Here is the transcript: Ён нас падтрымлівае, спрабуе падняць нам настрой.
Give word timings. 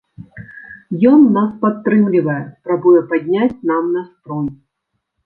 Ён 1.11 1.19
нас 1.35 1.51
падтрымлівае, 1.65 2.37
спрабуе 2.53 3.01
падняць 3.13 3.51
нам 3.73 3.83
настрой. 3.99 4.49